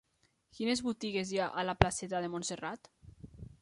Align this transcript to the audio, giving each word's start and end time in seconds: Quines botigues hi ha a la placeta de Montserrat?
Quines 0.59 0.81
botigues 0.87 1.35
hi 1.35 1.39
ha 1.43 1.51
a 1.51 1.67
la 1.71 1.79
placeta 1.83 2.25
de 2.25 2.35
Montserrat? 2.37 2.95